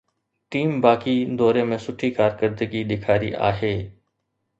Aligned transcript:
Team 0.53 0.69
باقي 0.85 1.13
دوري 1.41 1.65
۾ 1.71 1.77
سٺي 1.83 2.09
ڪارڪردگي 2.19 2.81
ڏيکاري 2.93 3.31
آهي. 3.51 3.71